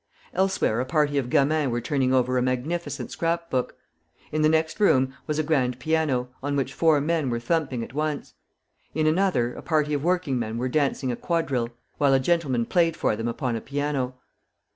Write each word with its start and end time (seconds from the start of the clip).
Elsewhere 0.33 0.79
a 0.81 0.85
party 0.87 1.19
of 1.19 1.29
gamins 1.29 1.69
were 1.69 1.79
turning 1.79 2.11
over 2.11 2.35
a 2.35 2.41
magnificent 2.41 3.11
scrapbook. 3.11 3.75
In 4.31 4.41
the 4.41 4.49
next 4.49 4.79
room 4.79 5.13
was 5.27 5.37
a 5.37 5.43
grand 5.43 5.77
piano, 5.77 6.29
on 6.41 6.55
which 6.55 6.73
four 6.73 6.99
men 6.99 7.29
were 7.29 7.39
thumping 7.39 7.83
at 7.83 7.93
once. 7.93 8.33
In 8.95 9.05
another, 9.05 9.53
a 9.53 9.61
party 9.61 9.93
of 9.93 10.03
working 10.03 10.39
men 10.39 10.57
were 10.57 10.69
dancing 10.69 11.11
a 11.11 11.15
quadrille, 11.15 11.69
while 11.99 12.15
a 12.15 12.19
gentleman 12.19 12.65
played 12.65 12.97
for 12.97 13.15
them 13.15 13.27
upon 13.27 13.55
a 13.55 13.61
piano. 13.61 14.15